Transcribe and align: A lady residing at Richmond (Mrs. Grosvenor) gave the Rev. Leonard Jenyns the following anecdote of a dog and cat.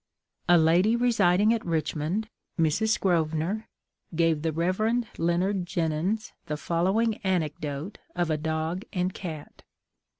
A 0.49 0.57
lady 0.57 0.95
residing 0.95 1.53
at 1.53 1.63
Richmond 1.63 2.27
(Mrs. 2.59 2.99
Grosvenor) 2.99 3.67
gave 4.15 4.41
the 4.41 4.51
Rev. 4.51 5.05
Leonard 5.19 5.67
Jenyns 5.67 6.31
the 6.47 6.57
following 6.57 7.17
anecdote 7.17 7.99
of 8.15 8.31
a 8.31 8.35
dog 8.37 8.83
and 8.93 9.13
cat. 9.13 9.61